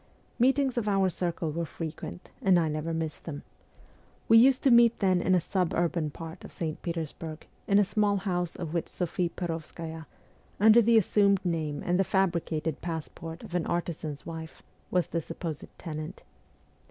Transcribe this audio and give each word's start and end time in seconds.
Meetings 0.39 0.79
of 0.79 0.87
our 0.87 1.11
circle 1.11 1.51
were 1.51 1.63
frequent, 1.67 2.31
and 2.41 2.57
I 2.59 2.67
never 2.69 2.91
missed 2.91 3.25
them. 3.25 3.43
We 4.27 4.39
used 4.39 4.63
to 4.63 4.71
meet 4.71 4.97
then 4.97 5.21
in 5.21 5.35
a 5.35 5.39
suburban 5.39 6.09
part 6.09 6.43
of 6.43 6.51
St. 6.51 6.81
Petersburg, 6.81 7.45
in 7.67 7.77
a 7.77 7.83
small 7.85 8.17
house 8.17 8.55
of 8.55 8.73
which 8.73 8.89
Sophie 8.89 9.29
Perovskaya, 9.29 10.07
under 10.59 10.81
the 10.81 10.97
assumed 10.97 11.45
name 11.45 11.83
and 11.85 11.99
the 11.99 12.03
fabricated 12.03 12.81
passport 12.81 13.43
of 13.43 13.53
an 13.53 13.67
artisan's 13.67 14.25
wife, 14.25 14.63
was 14.89 15.05
the 15.05 15.21
sup 15.21 15.37
posed 15.39 15.65
tenant. 15.77 16.23